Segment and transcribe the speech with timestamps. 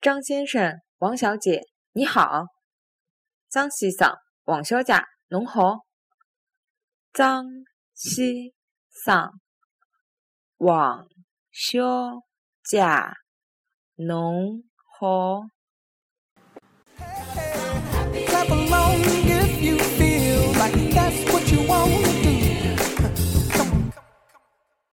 [0.00, 1.60] 张先生王小姐
[1.92, 2.46] 你好。
[3.50, 4.94] 张先生王小姐
[5.28, 5.80] 侬好。
[7.12, 7.44] 张
[7.92, 8.50] 先
[8.88, 9.30] 生
[10.56, 11.06] 王
[11.52, 11.82] 小
[12.64, 12.82] 姐
[13.96, 14.62] 侬
[14.98, 15.42] 好。